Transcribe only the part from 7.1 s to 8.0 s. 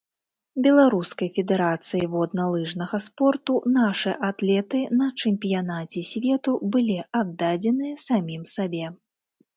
аддадзеныя